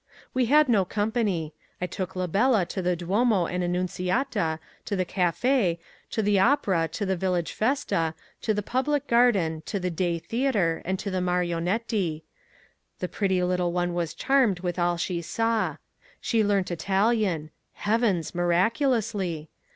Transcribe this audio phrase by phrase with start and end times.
[0.33, 1.53] We kept no company.
[1.79, 5.77] I took la bella to the Duomo and Annunciata, to the Café,
[6.09, 10.81] to the Opera, to the village Festa, to the Public Garden, to the Day Theatre,
[10.97, 12.23] to the Marionetti.
[12.97, 15.77] The pretty little one was charmed with all she saw.
[16.19, 18.33] She learnt Italian—heavens!
[18.33, 19.49] miraculously!